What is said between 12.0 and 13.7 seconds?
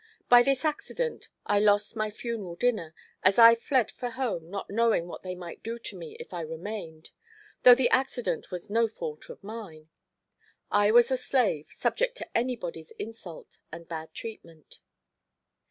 to anybody's insult